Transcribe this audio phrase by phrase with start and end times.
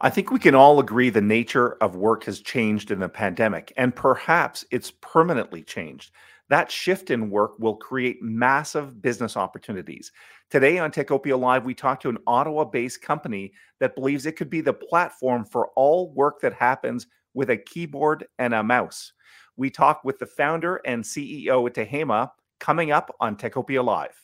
[0.00, 3.72] I think we can all agree the nature of work has changed in the pandemic,
[3.76, 6.12] and perhaps it's permanently changed.
[6.50, 10.12] That shift in work will create massive business opportunities.
[10.50, 14.48] Today on Techopia Live, we talk to an Ottawa based company that believes it could
[14.48, 19.12] be the platform for all work that happens with a keyboard and a mouse.
[19.56, 22.30] We talk with the founder and CEO at Tehama
[22.60, 24.14] coming up on Techopia Live.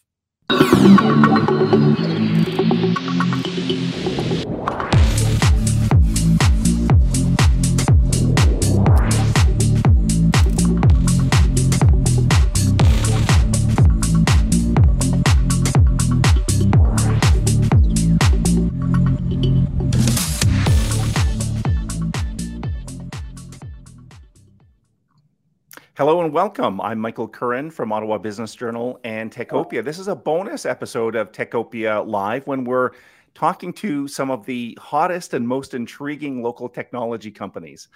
[25.96, 26.80] Hello and welcome.
[26.80, 29.84] I'm Michael Curran from Ottawa Business Journal and Techopia.
[29.84, 32.90] This is a bonus episode of Techopia Live when we're
[33.32, 37.86] talking to some of the hottest and most intriguing local technology companies.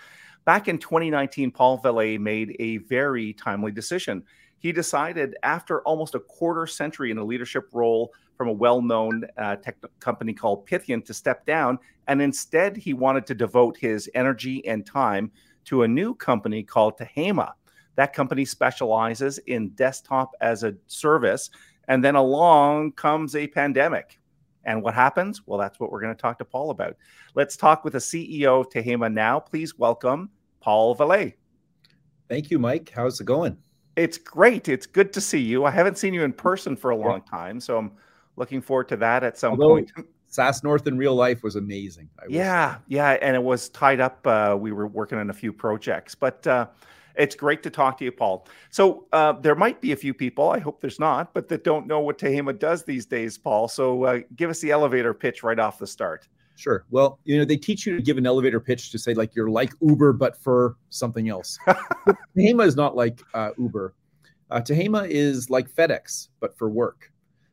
[0.44, 4.22] Back in 2019, Paul Vallee made a very timely decision.
[4.60, 9.24] He decided, after almost a quarter century in a leadership role from a well known
[9.36, 11.80] uh, tech company called Pythian, to step down.
[12.06, 15.32] And instead, he wanted to devote his energy and time
[15.64, 17.54] to a new company called Tehama
[17.98, 21.50] that company specializes in desktop as a service.
[21.88, 24.20] And then along comes a pandemic.
[24.64, 25.44] And what happens?
[25.48, 26.96] Well, that's what we're going to talk to Paul about.
[27.34, 29.40] Let's talk with the CEO of Tehama now.
[29.40, 31.34] Please welcome Paul Vallee.
[32.28, 32.92] Thank you, Mike.
[32.94, 33.56] How's it going?
[33.96, 34.68] It's great.
[34.68, 35.64] It's good to see you.
[35.64, 37.90] I haven't seen you in person for a long time, so I'm
[38.36, 39.90] looking forward to that at some Although, point.
[40.28, 42.08] SaaS North in real life was amazing.
[42.28, 44.24] yeah, yeah, and it was tied up.
[44.24, 46.66] Uh, we were working on a few projects, but uh,
[47.18, 48.46] it's great to talk to you, Paul.
[48.70, 51.86] So uh, there might be a few people, I hope there's not, but that don't
[51.86, 53.68] know what Tehama does these days, Paul.
[53.68, 56.28] So uh, give us the elevator pitch right off the start.
[56.56, 56.84] Sure.
[56.90, 59.50] Well, you know, they teach you to give an elevator pitch to say like you're
[59.50, 61.58] like Uber, but for something else.
[62.36, 63.94] Tehama is not like uh, Uber.
[64.50, 67.12] Uh, Tehama is like FedEx, but for work.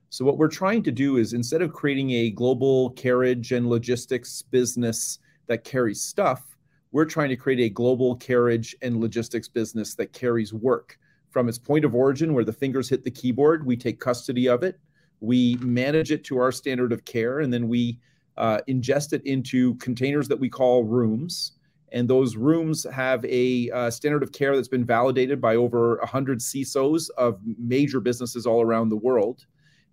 [0.09, 4.41] So what we're trying to do is instead of creating a global carriage and logistics
[4.43, 6.54] business that carries stuff,
[6.95, 10.97] we're trying to create a global carriage and logistics business that carries work
[11.29, 13.65] from its point of origin, where the fingers hit the keyboard.
[13.65, 14.79] We take custody of it,
[15.19, 17.99] we manage it to our standard of care, and then we
[18.37, 21.51] uh, ingest it into containers that we call rooms.
[21.91, 26.39] And those rooms have a uh, standard of care that's been validated by over 100
[26.39, 29.45] CISOs of major businesses all around the world.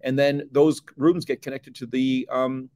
[0.02, 2.70] And then those rooms get connected to the um,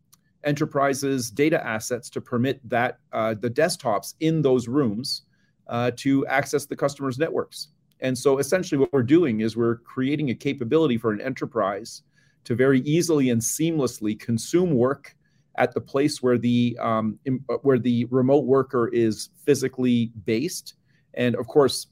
[0.47, 5.23] enterprises data assets to permit that uh, the desktops in those rooms
[5.67, 7.69] uh, to access the customer's networks.
[8.01, 12.03] And so essentially what we're doing is we're creating a capability for an enterprise
[12.45, 15.17] to very easily and seamlessly consume work
[15.57, 20.75] at the place where the um, in, where the remote worker is physically based.
[21.15, 21.89] And of course,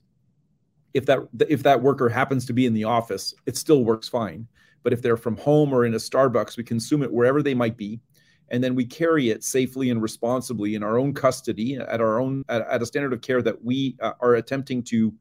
[0.92, 4.46] if that if that worker happens to be in the office, it still works fine.
[4.82, 7.78] But if they're from home or in a Starbucks, we consume it wherever they might
[7.78, 8.00] be
[8.50, 12.44] and then we carry it safely and responsibly in our own custody at our own
[12.48, 15.12] at, at a standard of care that we uh, are attempting to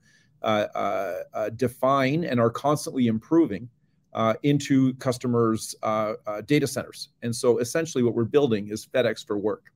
[0.41, 3.69] uh, uh, uh define and are constantly improving
[4.13, 6.13] uh, into customers' uh,
[6.45, 7.09] data centers.
[7.21, 9.71] And so, essentially, what we're building is FedEx for work.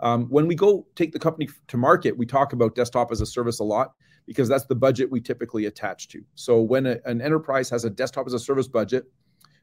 [0.00, 3.26] Um, when we go take the company to market, we talk about desktop as a
[3.26, 3.94] service a lot
[4.26, 6.24] because that's the budget we typically attach to.
[6.34, 9.04] So, when a, an enterprise has a desktop as a service budget,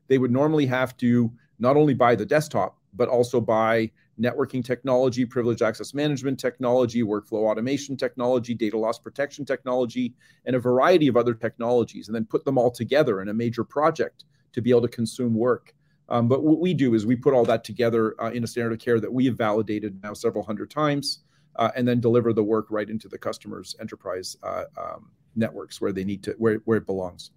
[0.07, 5.25] they would normally have to not only buy the desktop, but also by networking technology,
[5.25, 10.13] privileged access management technology, workflow automation technology, data loss protection technology,
[10.45, 13.63] and a variety of other technologies, and then put them all together in a major
[13.63, 15.73] project to be able to consume work.
[16.09, 18.73] Um, but what we do is we put all that together uh, in a standard
[18.73, 21.19] of care that we have validated now several hundred times,
[21.55, 25.91] uh, and then deliver the work right into the customer's enterprise uh, um, networks where
[25.91, 27.31] they need to where, where it belongs.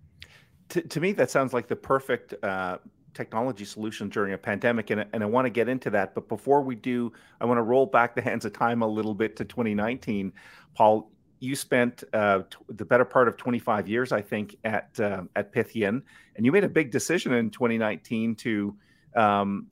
[0.71, 2.79] To, to me, that sounds like the perfect uh,
[3.17, 6.15] technology solution during a pandemic, and, and I want to get into that.
[6.15, 9.15] But before we do, I want to roll back the hands of time a little
[9.15, 10.33] bit to 2019.
[10.75, 15.53] Paul, you spent uh, the better part of 25 years, I think, at uh, at
[15.53, 16.03] Pythian,
[16.37, 18.77] and you made a big decision in 2019 to.
[19.17, 19.69] Um,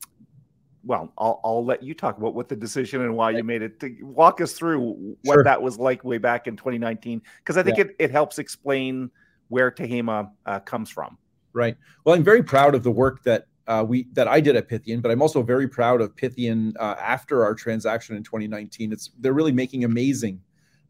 [0.87, 3.79] well, I'll, I'll let you talk about what the decision and why you made it.
[3.79, 5.43] To walk us through what sure.
[5.43, 7.85] that was like way back in 2019, because I think yeah.
[7.85, 9.09] it, it helps explain
[9.47, 11.17] where Tehama uh, comes from.
[11.55, 11.77] Right.
[12.03, 14.99] Well, I'm very proud of the work that uh, we that I did at Pythian,
[14.99, 18.91] but I'm also very proud of Pythian uh, after our transaction in 2019.
[18.91, 20.41] It's they're really making amazing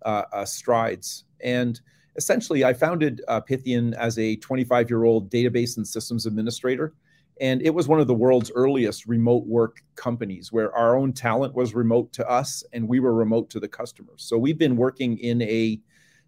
[0.03, 1.25] uh, uh strides.
[1.43, 1.79] And
[2.15, 6.95] essentially, I founded uh, Pythian as a 25 year old database and systems administrator,
[7.39, 11.53] And it was one of the world's earliest remote work companies where our own talent
[11.53, 14.23] was remote to us and we were remote to the customers.
[14.23, 15.79] So we've been working in a,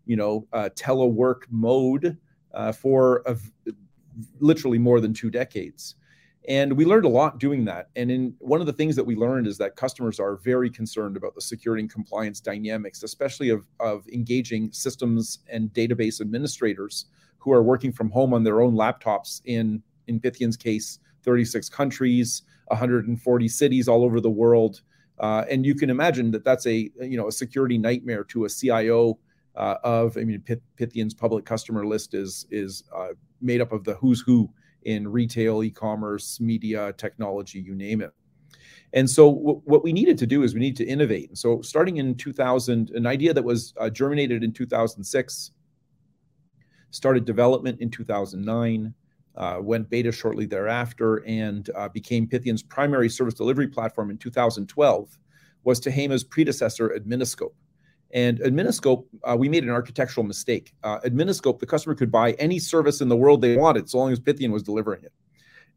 [0.05, 2.17] you know, uh, telework mode
[2.73, 3.35] for a,
[4.39, 5.95] literally more than two decades.
[6.47, 7.89] And we learned a lot doing that.
[7.97, 11.17] And in one of the things that we learned is that customers are very concerned
[11.17, 17.51] about the security and compliance dynamics, especially of, of engaging systems and database administrators who
[17.51, 23.47] are working from home on their own laptops in, in Pythian's case, 36 countries, 140
[23.49, 24.81] cities all over the world.
[25.19, 28.49] Uh, and you can imagine that that's a you know a security nightmare to a
[28.49, 29.17] CIO
[29.55, 30.43] uh, of I mean
[30.77, 33.09] Pythian's public customer list is is uh,
[33.41, 34.49] made up of the who's who
[34.83, 38.11] in retail, e-commerce, media, technology, you name it.
[38.93, 41.29] And so w- what we needed to do is we need to innovate.
[41.29, 45.51] And so starting in 2000, an idea that was uh, germinated in 2006,
[46.91, 48.93] started development in 2009,
[49.35, 55.17] uh, went beta shortly thereafter, and uh, became Pythian's primary service delivery platform in 2012,
[55.63, 57.53] was Tehama's predecessor, Adminiscope.
[58.11, 60.73] And Adminiscope, uh, we made an architectural mistake.
[60.83, 64.11] Uh, Adminiscope, the customer could buy any service in the world they wanted, so long
[64.11, 65.11] as Pythian was delivering it.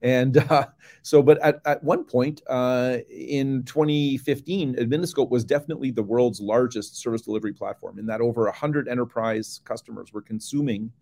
[0.03, 0.67] And uh,
[1.03, 6.97] so, but at, at one point uh, in 2015, Adminiscope was definitely the world's largest
[6.97, 10.93] service delivery platform, in that over 100 enterprise customers were consuming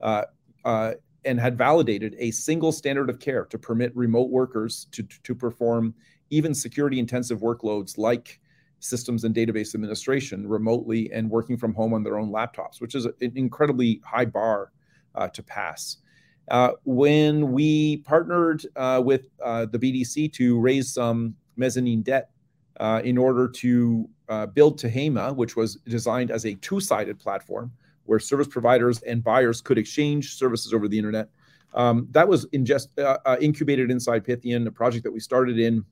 [0.00, 0.24] uh,
[0.64, 0.94] uh,
[1.24, 5.94] and had validated a single standard of care to permit remote workers to, to perform
[6.30, 8.40] even security intensive workloads like
[8.80, 13.06] systems and database administration remotely and working from home on their own laptops, which is
[13.06, 14.72] an incredibly high bar
[15.14, 15.98] uh, to pass.
[16.50, 22.30] Uh, when we partnered uh, with uh, the BDC to raise some mezzanine debt
[22.80, 27.70] uh, in order to uh, build Tehama, which was designed as a two sided platform
[28.04, 31.28] where service providers and buyers could exchange services over the internet.
[31.74, 32.88] Um, that was ingest,
[33.42, 35.84] incubated inside Pythian, a project that we started in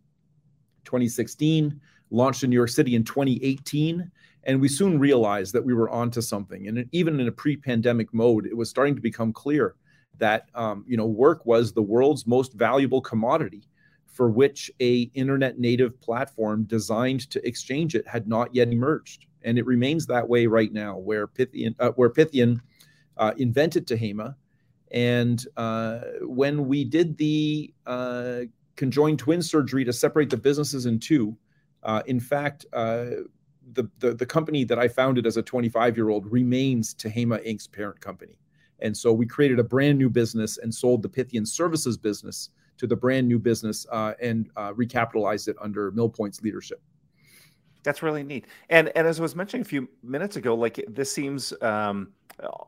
[0.87, 1.79] 2016
[2.11, 4.11] launched in New York City in 2018.
[4.45, 6.69] And we soon realized that we were onto something.
[6.69, 9.75] And even in a pre-pandemic mode, it was starting to become clear
[10.19, 13.69] that um, you know work was the world's most valuable commodity,
[14.07, 19.27] for which a internet native platform designed to exchange it had not yet emerged.
[19.43, 22.61] And it remains that way right now, where pythian uh, where Pythian
[23.17, 24.35] uh, invented Tehama,
[24.91, 28.41] and uh, when we did the uh,
[28.77, 31.37] conjoined twin surgery to separate the businesses in two,
[31.87, 33.07] uh, in fact, uh,
[33.73, 37.69] the, the, the company that I founded as a 25 year old remains Tehama Inc.'s
[37.69, 38.39] parent company.
[38.81, 42.87] And so we created a brand new business and sold the Pythian Services business to
[42.87, 46.83] the brand new business uh, and uh, recapitalized it under MillPoint's leadership.
[47.87, 48.47] That's really neat.
[48.69, 52.09] And and as I was mentioning a few minutes ago, like this seems, um,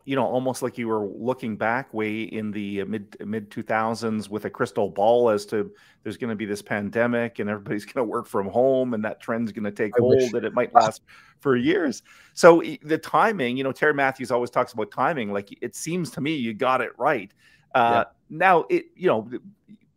[0.05, 4.31] you know, almost like you were looking back way in the mid mid two thousands
[4.31, 5.73] with a crystal ball as to
[6.05, 9.21] there's going to be this pandemic and everybody's going to work from home and that
[9.21, 11.03] trend's going to take I hold and it might last
[11.41, 12.05] for years.
[12.35, 15.33] So the timing, you know, Terry Matthews always talks about timing.
[15.33, 17.35] Like it seems to me you got it right.
[17.75, 18.13] Uh, yeah.
[18.31, 19.29] Now it, you know,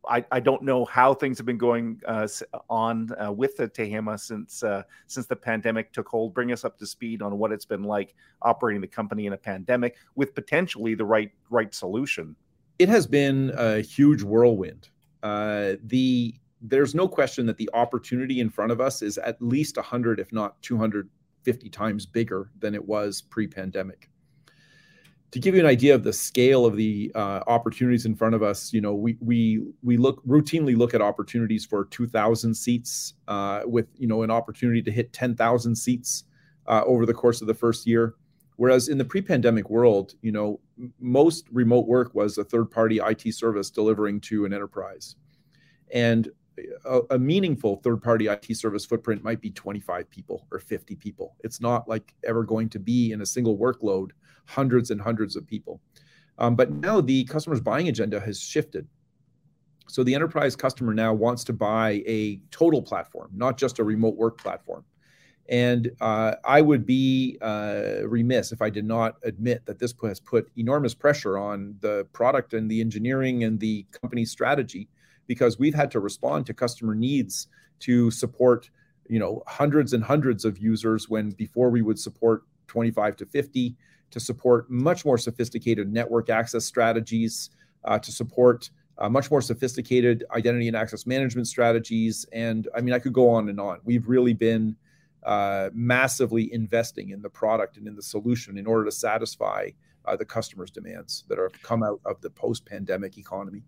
[0.07, 2.27] I, I don't know how things have been going uh,
[2.69, 6.33] on uh, with the Tehama since uh, since the pandemic took hold.
[6.33, 9.37] Bring us up to speed on what it's been like operating the company in a
[9.37, 12.35] pandemic with potentially the right right solution.
[12.79, 14.89] It has been a huge whirlwind.
[15.21, 19.77] Uh, the there's no question that the opportunity in front of us is at least
[19.77, 24.10] 100, if not 250 times bigger than it was pre-pandemic
[25.31, 28.43] to give you an idea of the scale of the uh, opportunities in front of
[28.43, 33.61] us, you know, we we we look routinely look at opportunities for 2,000 seats, uh,
[33.65, 36.25] with you know an opportunity to hit 10,000 seats
[36.67, 38.15] uh, over the course of the first year.
[38.57, 40.59] Whereas in the pre-pandemic world, you know,
[40.99, 45.15] most remote work was a third-party IT service delivering to an enterprise,
[45.93, 46.29] and
[46.83, 51.37] a, a meaningful third-party IT service footprint might be 25 people or 50 people.
[51.39, 54.09] It's not like ever going to be in a single workload
[54.51, 55.79] hundreds and hundreds of people.
[56.37, 58.87] Um, but now the customer's buying agenda has shifted.
[59.87, 64.15] So the enterprise customer now wants to buy a total platform, not just a remote
[64.15, 64.85] work platform.
[65.49, 70.19] And uh, I would be uh, remiss if I did not admit that this has
[70.19, 74.87] put enormous pressure on the product and the engineering and the company strategy
[75.27, 77.47] because we've had to respond to customer needs
[77.79, 78.69] to support
[79.09, 83.75] you know hundreds and hundreds of users when before we would support 25 to 50
[84.11, 87.49] to support much more sophisticated network access strategies,
[87.85, 92.25] uh, to support uh, much more sophisticated identity and access management strategies.
[92.31, 93.79] And I mean, I could go on and on.
[93.83, 94.75] We've really been
[95.23, 99.69] uh, massively investing in the product and in the solution in order to satisfy
[100.05, 103.63] uh, the customers' demands that have come out of the post pandemic economy.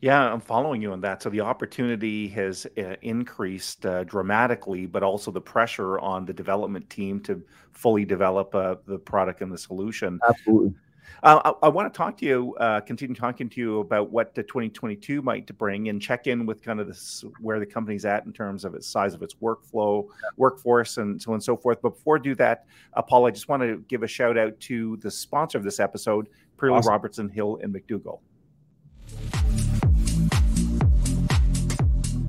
[0.00, 1.22] Yeah, I'm following you on that.
[1.22, 6.88] So the opportunity has uh, increased uh, dramatically, but also the pressure on the development
[6.88, 7.42] team to
[7.72, 10.18] fully develop uh, the product and the solution.
[10.26, 10.74] Absolutely.
[11.22, 14.34] Uh, I, I want to talk to you, uh, continue talking to you about what
[14.34, 18.24] the 2022 might bring, and check in with kind of this where the company's at
[18.24, 20.06] in terms of its size of its workflow,
[20.38, 21.82] workforce, and so on and so forth.
[21.82, 22.64] But before I do that,
[22.94, 25.78] uh, Paul, I just want to give a shout out to the sponsor of this
[25.78, 26.90] episode, Perley awesome.
[26.90, 28.20] Robertson Hill and McDougall.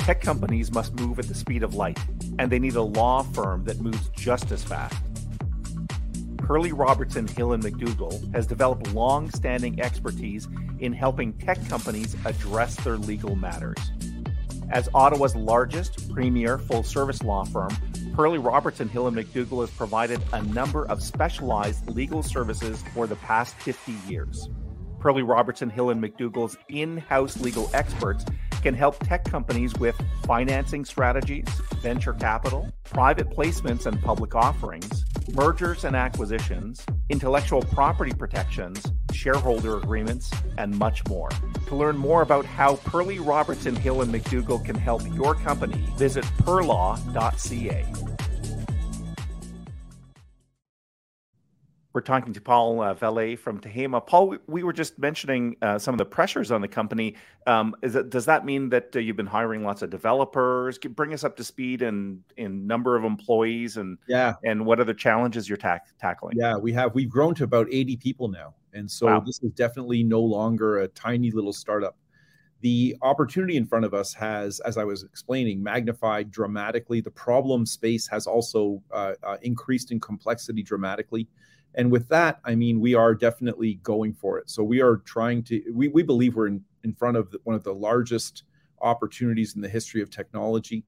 [0.02, 2.00] Tech companies must move at the speed of light,
[2.40, 4.98] and they need a law firm that moves just as fast.
[6.38, 10.48] Perley Robertson Hill and McDougall has developed long-standing expertise
[10.80, 13.78] in helping tech companies address their legal matters.
[14.72, 17.70] As Ottawa's largest premier full-service law firm,
[18.16, 23.18] Perley Robertson Hill and McDougall has provided a number of specialized legal services for the
[23.18, 24.50] past 50 years.
[25.00, 28.26] Perley Robertson Hill and McDougall's in-house legal experts
[28.62, 31.48] can help tech companies with financing strategies,
[31.82, 40.32] venture capital, private placements and public offerings, mergers and acquisitions, intellectual property protections, shareholder agreements,
[40.58, 41.30] and much more.
[41.68, 46.26] To learn more about how Perley Robertson Hill and McDougall can help your company, visit
[46.44, 47.86] perlaw.ca.
[51.94, 54.06] We're talking to Paul uh, Vallee from Tehama.
[54.06, 57.16] Paul, we, we were just mentioning uh, some of the pressures on the company.
[57.48, 60.78] Um, it, does that mean that uh, you've been hiring lots of developers?
[60.78, 64.94] Bring us up to speed in in number of employees and yeah, and what other
[64.94, 66.38] challenges you're ta- tackling?
[66.38, 69.20] Yeah, we have we've grown to about 80 people now, and so wow.
[69.20, 71.98] this is definitely no longer a tiny little startup.
[72.62, 77.02] The opportunity in front of us has, as I was explaining, magnified dramatically.
[77.02, 81.28] The problem space has also uh, uh, increased in complexity dramatically
[81.76, 84.50] and with that i mean we are definitely going for it.
[84.50, 87.64] So we are trying to we, we believe we're in, in front of one of
[87.64, 88.44] the largest
[88.82, 90.84] opportunities in the history of technology.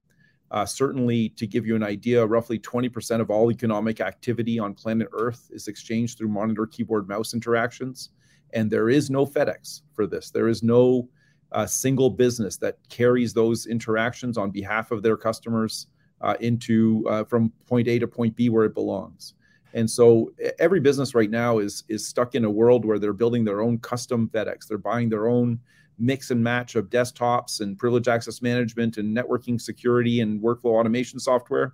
[0.51, 5.07] Uh, certainly to give you an idea roughly 20% of all economic activity on planet
[5.11, 8.11] earth is exchanged through monitor keyboard mouse interactions.
[8.53, 10.29] And there is no fedex for this.
[10.29, 11.09] There is no
[11.53, 15.87] uh, single business that carries those interactions on behalf of their customers
[16.21, 19.33] uh, into uh, from point a to point b where it belongs
[19.73, 23.43] and so every business right now is is stuck in a world where they're building
[23.43, 24.67] their own custom FedEx.
[24.67, 25.59] They're buying their own
[25.99, 31.19] mix and match of desktops and privilege access management and networking security and workflow automation
[31.19, 31.73] software,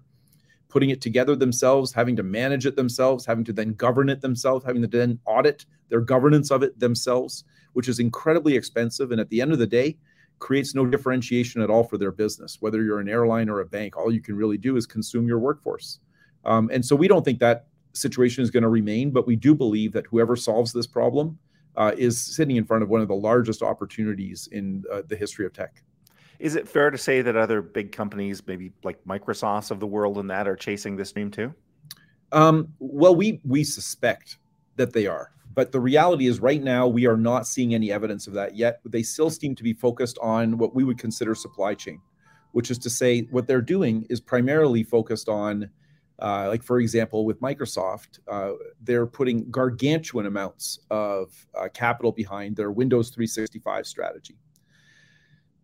[0.67, 4.65] putting it together themselves, having to manage it themselves, having to then govern it themselves,
[4.65, 9.11] having to then audit their governance of it themselves, which is incredibly expensive.
[9.11, 9.97] And at the end of the day,
[10.39, 12.57] creates no differentiation at all for their business.
[12.61, 15.39] Whether you're an airline or a bank, all you can really do is consume your
[15.39, 15.99] workforce.
[16.45, 19.55] Um, and so we don't think that situation is going to remain, but we do
[19.55, 21.37] believe that whoever solves this problem
[21.75, 25.45] uh, is sitting in front of one of the largest opportunities in uh, the history
[25.45, 25.81] of tech.
[26.39, 30.17] Is it fair to say that other big companies, maybe like Microsoft of the world,
[30.17, 31.53] and that are chasing this dream too?
[32.31, 34.37] Um, well, we we suspect
[34.75, 38.27] that they are, but the reality is, right now we are not seeing any evidence
[38.27, 38.79] of that yet.
[38.85, 41.99] They still seem to be focused on what we would consider supply chain,
[42.53, 45.69] which is to say, what they're doing is primarily focused on
[46.21, 52.55] uh, like for example, with Microsoft, uh, they're putting gargantuan amounts of uh, capital behind
[52.55, 54.35] their Windows 365 strategy.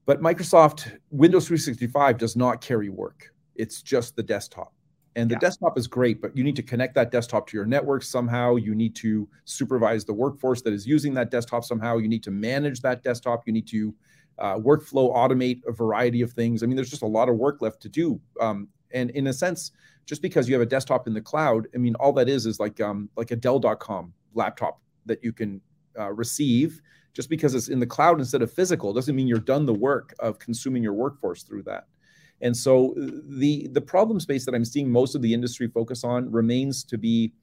[0.06, 3.34] But Microsoft Windows 365 does not carry work.
[3.56, 4.72] It's just the desktop.
[5.18, 5.40] And the yeah.
[5.40, 8.58] desktop is great, but you need to connect that desktop to your network somehow.
[8.58, 11.98] You need to supervise the workforce that is using that desktop somehow.
[11.98, 13.44] You need to manage that desktop.
[13.48, 13.96] You need to
[14.38, 16.64] uh, workflow automate a variety of things.
[16.64, 18.20] I mean, there's just a lot of work left to do.
[18.42, 19.72] Um, and in a sense,
[20.06, 22.60] just because you have a desktop in the cloud, I mean, all that is is
[22.60, 25.62] like um, like a Dell.com laptop that you can
[26.00, 26.82] uh, receive.
[27.14, 30.14] Just because it's in the cloud instead of physical doesn't mean you're done the work
[30.20, 31.86] of consuming your workforce through that.
[32.42, 36.04] And so uh, the the problem space that I'm seeing most of the industry focus
[36.04, 37.34] on remains to be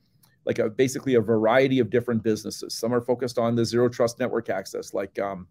[0.45, 2.75] like a basically a variety of different businesses.
[2.75, 5.47] Some are focused on the zero trust network access, like um,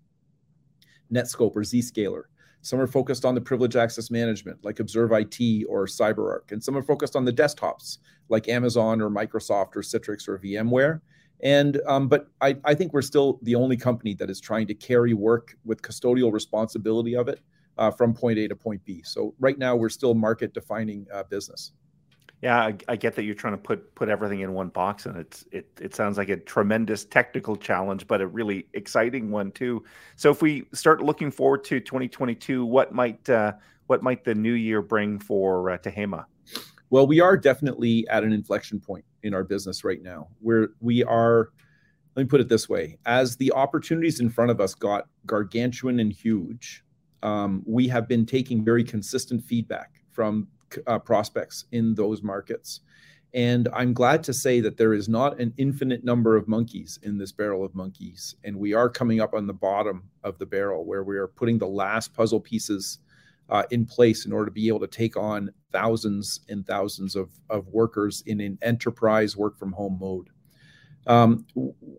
[1.12, 2.24] Netskope or Zscaler.
[2.62, 6.52] Some are focused on the privilege access management, like Observe IT or CyberArk.
[6.52, 7.98] And some are focused on the desktops,
[8.30, 11.02] like Amazon or Microsoft or Citrix or VMware.
[11.44, 14.76] And um, but I, I think we're still the only company that is trying to
[14.76, 17.40] carry work with custodial responsibility of it
[17.80, 19.02] uh, from point A to point B.
[19.04, 21.72] So right now we're still market defining uh, business.
[22.42, 25.16] Yeah, I, I, get that you're trying to put put everything in one box, and
[25.16, 29.84] it's it it sounds like a tremendous technical challenge, but a really exciting one too.
[30.16, 33.54] So if we start looking forward to 2022, what might uh,
[33.86, 36.26] what might the new year bring for uh, Tehama?
[36.90, 41.04] Well, we are definitely at an inflection point in our business right now, where we
[41.04, 41.50] are
[42.16, 46.00] let me put it this way as the opportunities in front of us got gargantuan
[46.00, 46.84] and huge
[47.24, 50.48] um, we have been taking very consistent feedback from
[50.88, 52.82] uh, prospects in those markets.
[53.34, 57.18] And i'm glad to say that there is not an infinite number of monkeys in
[57.18, 60.84] this barrel of monkeys and we are coming up on the bottom of the barrel
[60.84, 63.00] where we are putting the last puzzle pieces
[63.52, 67.30] uh, in place in order to be able to take on thousands and thousands of,
[67.50, 70.30] of workers in an enterprise work from home mode.
[71.08, 71.46] Um,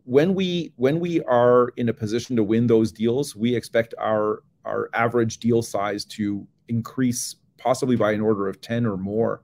[0.04, 4.42] when we when we are in a position to win those deals, we expect our
[4.64, 9.42] our average deal size to increase possibly by an order of 10 or more.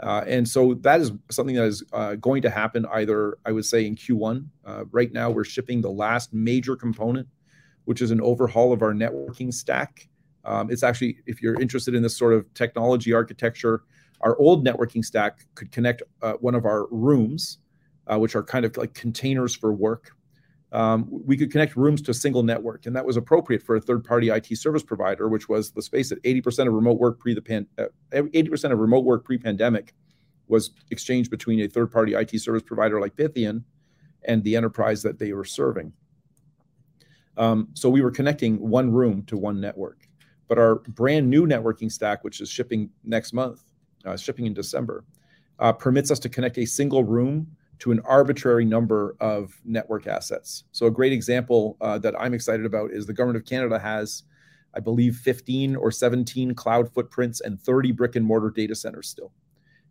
[0.00, 3.64] Uh, and so that is something that is uh, going to happen either, I would
[3.64, 4.46] say, in Q1.
[4.64, 7.26] Uh, right now, we're shipping the last major component,
[7.86, 10.08] which is an overhaul of our networking stack.
[10.44, 13.84] Um, it's actually, if you're interested in this sort of technology architecture,
[14.20, 17.58] our old networking stack could connect uh, one of our rooms
[18.06, 20.12] uh, which are kind of like containers for work.
[20.72, 23.80] Um, we could connect rooms to a single network, and that was appropriate for a
[23.80, 27.42] third-party IT service provider, which was, let's face it, 80% of remote work pre the
[27.42, 29.94] pan, uh, 80% of remote work pre-pandemic
[30.48, 33.64] was exchanged between a third-party IT service provider like Pythian
[34.24, 35.92] and the enterprise that they were serving.
[37.36, 40.08] Um, so we were connecting one room to one network.
[40.48, 43.62] But our brand new networking stack, which is shipping next month,
[44.04, 45.04] uh, shipping in December,
[45.58, 50.64] uh, permits us to connect a single room to an arbitrary number of network assets.
[50.72, 54.24] So, a great example uh, that I'm excited about is the government of Canada has,
[54.74, 59.32] I believe, 15 or 17 cloud footprints and 30 brick and mortar data centers still.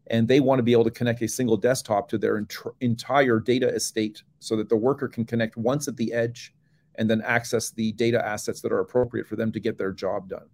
[0.08, 3.40] And they want to be able to connect a single desktop to their ent- entire
[3.40, 6.54] data estate so that the worker can connect once at the edge
[6.98, 10.30] and then access the data assets that are appropriate for them to get their job
[10.30, 10.48] done.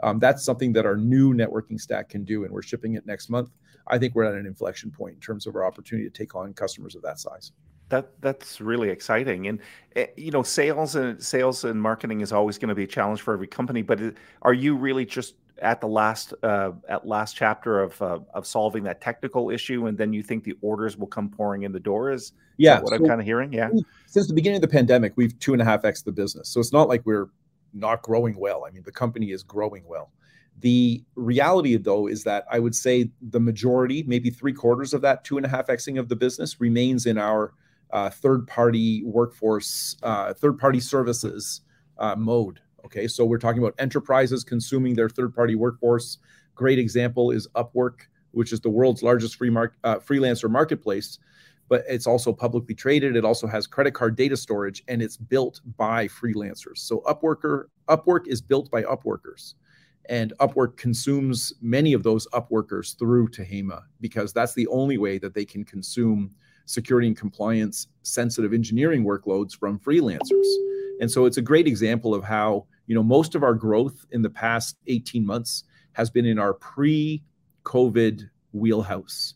[0.00, 3.28] Um, that's something that our new networking stack can do, and we're shipping it next
[3.28, 3.50] month.
[3.86, 6.52] I think we're at an inflection point in terms of our opportunity to take on
[6.54, 7.52] customers of that size.
[7.88, 9.60] That that's really exciting, and
[9.96, 13.22] eh, you know, sales and sales and marketing is always going to be a challenge
[13.22, 13.80] for every company.
[13.80, 18.46] But are you really just at the last uh, at last chapter of uh, of
[18.46, 21.80] solving that technical issue, and then you think the orders will come pouring in the
[21.80, 22.10] door?
[22.10, 23.52] Is yeah, what so I'm kind of hearing?
[23.52, 23.70] Yeah,
[24.06, 26.60] since the beginning of the pandemic, we've two and a half x the business, so
[26.60, 27.28] it's not like we're
[27.72, 28.64] not growing well.
[28.64, 30.10] I mean, the company is growing well.
[30.60, 35.24] The reality, though, is that I would say the majority, maybe three quarters of that
[35.24, 37.54] two and a half xing of the business remains in our
[37.92, 41.62] uh, third party workforce, uh, third party services
[41.98, 42.60] uh, mode.
[42.84, 46.18] Okay, so we're talking about enterprises consuming their third party workforce.
[46.54, 51.18] Great example is Upwork, which is the world's largest free mark, uh, freelancer marketplace
[51.68, 53.16] but it's also publicly traded.
[53.16, 56.78] It also has credit card data storage, and it's built by freelancers.
[56.78, 59.54] So Upworker, Upwork is built by Upworkers,
[60.08, 65.34] and Upwork consumes many of those Upworkers through Tehama because that's the only way that
[65.34, 66.30] they can consume
[66.64, 70.46] security and compliance sensitive engineering workloads from freelancers.
[71.00, 74.22] And so it's a great example of how you know most of our growth in
[74.22, 79.34] the past 18 months has been in our pre-COVID wheelhouse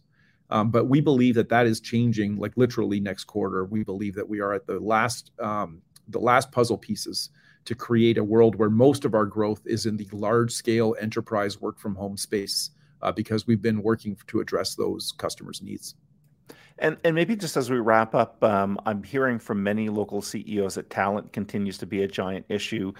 [0.52, 3.64] um, but we believe that that is changing, like literally next quarter.
[3.64, 7.30] We believe that we are at the last um, the last puzzle pieces
[7.64, 11.60] to create a world where most of our growth is in the large scale enterprise
[11.60, 15.94] work from home space uh, because we've been working to address those customers' needs.
[16.78, 20.74] And, and maybe just as we wrap up, um, I'm hearing from many local CEOs
[20.74, 22.92] that talent continues to be a giant issue.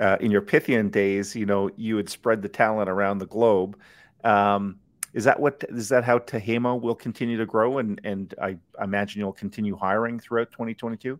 [0.00, 3.78] Uh, in your Pythian days, you know, you would spread the talent around the globe.
[4.22, 4.76] Um,
[5.12, 8.84] is that what is that how Tehama will continue to grow and and I, I
[8.84, 11.18] imagine you'll continue hiring throughout 2022?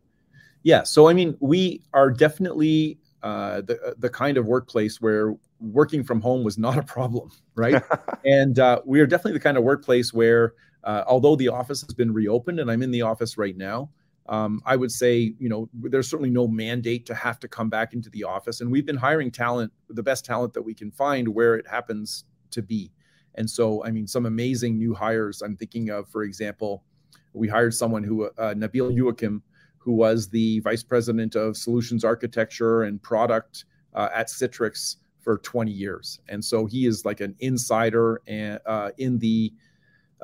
[0.63, 6.05] Yeah, so I mean, we are definitely uh, the the kind of workplace where working
[6.05, 7.83] from home was not a problem, right?
[8.25, 11.95] and uh, we are definitely the kind of workplace where, uh, although the office has
[11.95, 13.91] been reopened and I'm in the office right now,
[14.29, 17.95] um, I would say, you know, there's certainly no mandate to have to come back
[17.95, 21.29] into the office, and we've been hiring talent, the best talent that we can find,
[21.29, 22.91] where it happens to be.
[23.37, 25.43] And so, I mean, some amazing new hires.
[25.43, 26.85] I'm thinking of, for example,
[27.33, 29.43] we hired someone who, uh, Nabil Youakim,
[29.79, 33.65] who was the vice president of solutions architecture and product
[33.95, 36.21] uh, at Citrix for 20 years.
[36.29, 39.53] And so he is like an insider and, uh, in the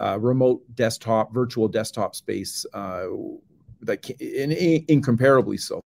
[0.01, 3.07] uh, remote desktop, virtual desktop space uh,
[3.83, 5.81] that in, in, incomparably so.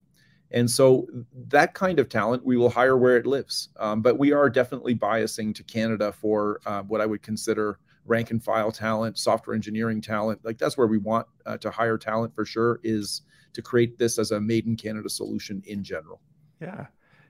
[0.53, 1.07] And so
[1.49, 3.69] that kind of talent we will hire where it lives.
[3.79, 8.31] Um, but we are definitely biasing to Canada for uh, what I would consider rank
[8.31, 10.41] and file talent, software engineering talent.
[10.45, 14.19] Like that's where we want uh, to hire talent for sure, is to create this
[14.19, 16.21] as a made in Canada solution in general.
[16.61, 16.87] Yeah.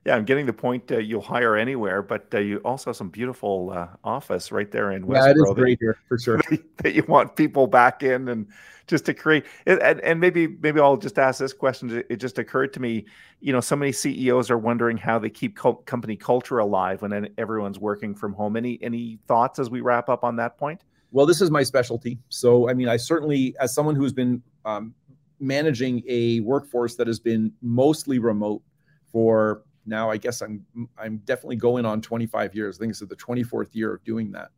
[0.07, 0.91] Yeah, I'm getting the point.
[0.91, 4.93] Uh, you'll hire anywhere, but uh, you also have some beautiful uh, office right there
[4.93, 5.27] in West.
[5.27, 6.41] Yeah, it is great here for sure.
[6.51, 8.47] That, that you want people back in and
[8.87, 9.45] just to create.
[9.67, 12.03] And, and maybe maybe I'll just ask this question.
[12.09, 13.05] It just occurred to me,
[13.41, 17.79] you know, so many CEOs are wondering how they keep company culture alive when everyone's
[17.79, 18.57] working from home.
[18.57, 20.83] Any any thoughts as we wrap up on that point?
[21.13, 22.19] Well, this is my specialty.
[22.29, 24.95] So, I mean, I certainly, as someone who's been um,
[25.41, 28.63] managing a workforce that has been mostly remote
[29.11, 30.65] for now I guess I'm
[30.99, 32.77] I'm definitely going on 25 years.
[32.77, 34.51] I think it's the 24th year of doing that.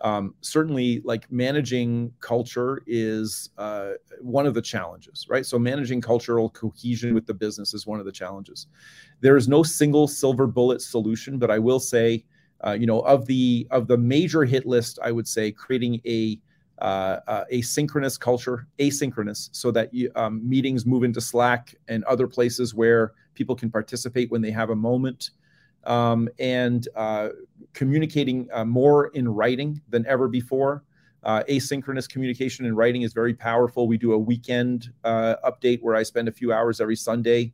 [0.00, 5.44] Um, certainly, like managing culture is uh, one of the challenges, right?
[5.44, 8.68] So managing cultural cohesion with the business is one of the challenges.
[9.20, 12.24] There is no single silver bullet solution, but I will say,
[12.64, 16.38] uh, you know, of the of the major hit list, I would say creating a
[16.80, 22.28] uh, uh, asynchronous culture, asynchronous, so that you, um, meetings move into Slack and other
[22.28, 25.30] places where people can participate when they have a moment,
[25.84, 27.30] um, and uh,
[27.72, 30.84] communicating uh, more in writing than ever before.
[31.24, 33.88] Uh, asynchronous communication in writing is very powerful.
[33.88, 37.52] We do a weekend update where I spend a few hours every Sunday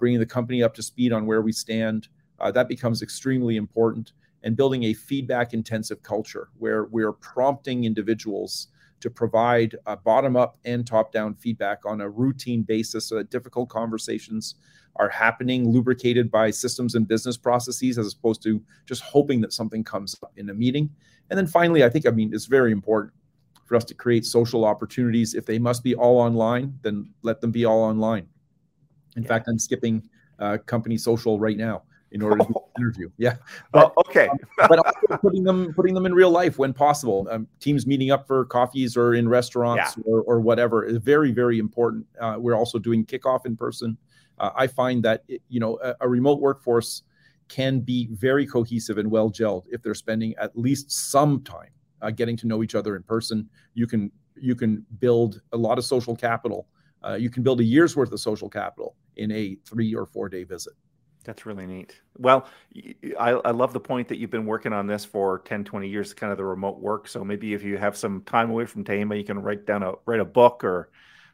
[0.00, 2.08] bringing the company up to speed on where we stand.
[2.52, 4.12] that becomes extremely important
[4.46, 8.68] and building a feedback intensive culture where we're prompting individuals
[9.00, 13.68] to provide bottom up and top down feedback on a routine basis so that difficult
[13.68, 14.54] conversations
[14.94, 19.82] are happening lubricated by systems and business processes as opposed to just hoping that something
[19.82, 20.88] comes up in a meeting.
[21.28, 23.12] And then finally i think i mean it's very important
[23.64, 25.34] for us to create social opportunities.
[25.34, 28.28] If they must be all online then let them be all online.
[29.16, 29.28] In yeah.
[29.28, 31.82] fact i'm skipping uh, company social right now
[32.12, 33.10] in order to interview.
[33.18, 33.36] Yeah.
[33.72, 34.28] But, oh, okay.
[34.28, 34.38] um,
[34.68, 37.26] but also putting them putting them in real life when possible.
[37.30, 40.02] Um, teams meeting up for coffees or in restaurants yeah.
[40.06, 42.06] or, or whatever is very very important.
[42.20, 43.96] Uh, we're also doing kickoff in person.
[44.38, 47.02] Uh, I find that it, you know a, a, remote workforce
[47.48, 51.70] can be very cohesive and well gelled if they're spending at least some time
[52.02, 53.48] uh, getting to know each other in person.
[53.74, 56.68] You can you can build a lot of social capital.
[57.04, 60.28] Uh, you can build a year's worth of social capital in a three or four
[60.28, 60.74] day visit.
[61.26, 62.00] That's really neat.
[62.16, 62.46] Well,
[63.18, 66.14] I, I love the point that you've been working on this for 10, 20 years,
[66.14, 67.08] kind of the remote work.
[67.08, 69.94] So maybe if you have some time away from Tehama, you can write down a
[70.06, 70.90] write a book or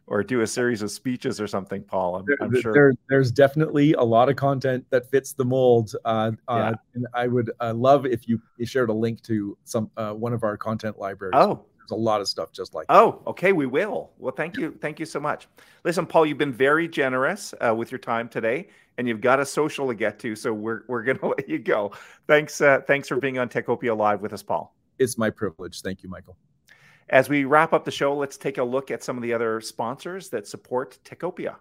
[0.07, 2.17] or do a series of speeches or something, Paul.
[2.17, 5.95] I'm, I'm sure there, there's definitely a lot of content that fits the mold.
[6.05, 6.75] Uh, uh, yeah.
[6.95, 10.33] and I would uh, love if you, you shared a link to some uh, one
[10.33, 11.35] of our content libraries.
[11.37, 14.77] Oh, there's a lot of stuff just like oh okay we will well thank you
[14.81, 15.49] thank you so much
[15.85, 19.47] listen paul you've been very generous uh, with your time today and you've got a
[19.47, 21.93] social to get to so we're, we're gonna let you go.
[22.27, 24.75] Thanks uh, thanks for being on techopia live with us paul.
[24.99, 25.81] It's my privilege.
[25.81, 26.37] Thank you michael.
[27.09, 29.61] As we wrap up the show let's take a look at some of the other
[29.61, 31.57] sponsors that support techopia.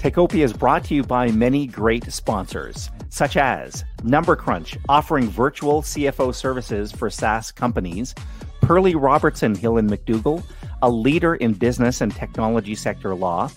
[0.00, 5.82] Techopia is brought to you by many great sponsors, such as Number Crunch, offering virtual
[5.82, 8.14] CFO services for SaaS companies,
[8.62, 10.42] Perley Robertson Hill and McDougall,
[10.80, 13.50] a leader in business and technology sector law,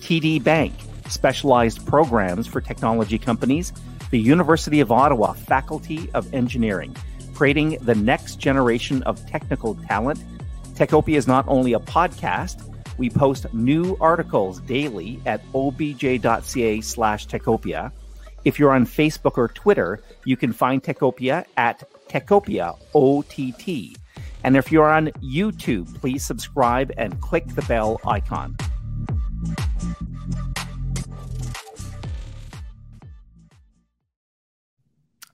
[0.00, 0.72] TD Bank,
[1.08, 3.72] specialized programs for technology companies,
[4.10, 6.94] the University of Ottawa Faculty of Engineering,
[7.34, 10.22] creating the next generation of technical talent.
[10.74, 12.66] Techopia is not only a podcast,
[12.98, 17.92] we post new articles daily at obj.ca slash techopia.
[18.44, 23.96] If you're on Facebook or Twitter, you can find Techopia at Techopia OTT.
[24.44, 28.56] And if you're on YouTube, please subscribe and click the bell icon.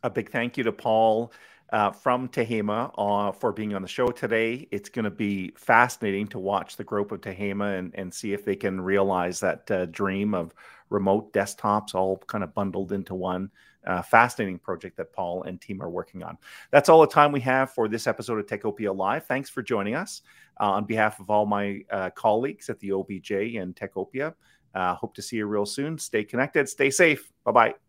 [0.03, 1.33] A big thank you to Paul
[1.73, 4.69] uh, from Tehama uh, for being on the show today.
[4.71, 8.45] It's going to be fascinating to watch the growth of Tehama and, and see if
[8.45, 10.55] they can realize that uh, dream of
[10.91, 13.51] remote desktops all kind of bundled into one.
[13.87, 16.37] Uh, fascinating project that Paul and team are working on.
[16.71, 19.27] That's all the time we have for this episode of Techopia Live.
[19.27, 20.23] Thanks for joining us.
[20.59, 24.35] Uh, on behalf of all my uh, colleagues at the OBJ and Techopia,
[24.75, 25.99] hope to see you real soon.
[25.99, 27.31] Stay connected, stay safe.
[27.45, 27.86] Bye bye.